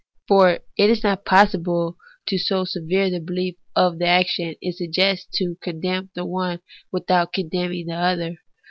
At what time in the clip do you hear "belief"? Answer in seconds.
3.23-3.57